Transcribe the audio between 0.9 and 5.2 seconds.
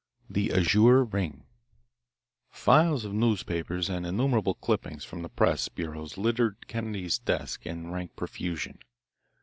Ring Files of newspapers and innumerable clippings